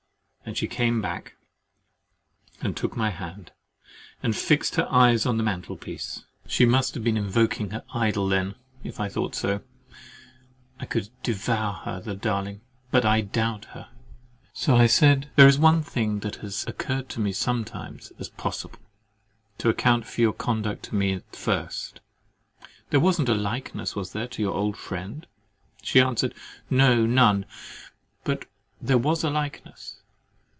and 0.43 0.57
she 0.57 0.67
came 0.67 1.01
back 1.01 1.35
and 2.59 2.75
took 2.75 2.97
my 2.97 3.09
hand, 3.09 3.51
and 4.21 4.35
fixed 4.35 4.75
her 4.75 4.87
eyes 4.91 5.25
on 5.25 5.37
the 5.37 5.43
mantelpiece—(she 5.43 6.65
must 6.65 6.93
have 6.95 7.03
been 7.03 7.15
invoking 7.15 7.69
her 7.69 7.85
idol 7.93 8.27
then—if 8.27 8.99
I 8.99 9.07
thought 9.07 9.33
so, 9.33 9.61
I 10.79 10.85
could 10.87 11.09
devour 11.23 11.71
her, 11.85 12.01
the 12.01 12.15
darling—but 12.15 13.05
I 13.05 13.21
doubt 13.21 13.65
her)—So 13.65 14.75
I 14.75 14.87
said 14.87 15.29
"There 15.37 15.47
is 15.47 15.57
one 15.59 15.83
thing 15.83 16.19
that 16.19 16.37
has 16.37 16.65
occurred 16.67 17.07
to 17.09 17.21
me 17.21 17.31
sometimes 17.31 18.11
as 18.19 18.27
possible, 18.27 18.79
to 19.59 19.69
account 19.69 20.05
for 20.05 20.19
your 20.19 20.33
conduct 20.33 20.83
to 20.85 20.95
me 20.95 21.13
at 21.13 21.35
first—there 21.35 22.99
wasn't 22.99 23.29
a 23.29 23.35
likeness, 23.35 23.95
was 23.95 24.11
there, 24.11 24.27
to 24.29 24.41
your 24.41 24.55
old 24.55 24.75
friend?" 24.75 25.27
She 25.81 26.01
answered 26.01 26.33
"No, 26.69 27.05
none—but 27.05 28.45
there 28.81 28.97
was 28.97 29.23
a 29.23 29.29
likeness!" 29.29 29.99